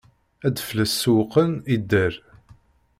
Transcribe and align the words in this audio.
Ad 0.47 0.57
fell-as 0.67 0.93
sewwqen, 1.01 1.51
idder. 1.73 2.13